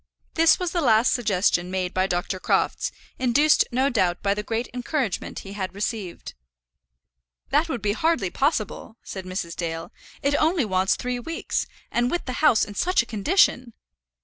This 0.33 0.57
was 0.57 0.71
the 0.71 0.81
last 0.81 1.13
suggestion 1.13 1.69
made 1.69 1.93
by 1.93 2.07
Dr. 2.07 2.39
Crofts, 2.39 2.91
induced 3.19 3.67
no 3.71 3.87
doubt 3.87 4.23
by 4.23 4.33
the 4.33 4.41
great 4.41 4.67
encouragement 4.73 5.41
he 5.45 5.53
had 5.53 5.75
received. 5.75 6.33
"That 7.51 7.69
would 7.69 7.83
be 7.83 7.93
hardly 7.93 8.31
possible," 8.31 8.97
said 9.03 9.25
Mrs. 9.25 9.55
Dale. 9.55 9.91
"It 10.23 10.33
only 10.41 10.65
wants 10.65 10.95
three 10.95 11.19
weeks; 11.19 11.67
and 11.91 12.09
with 12.09 12.25
the 12.25 12.33
house 12.41 12.65
in 12.65 12.73
such 12.73 13.03
a 13.03 13.05
condition!" 13.05 13.73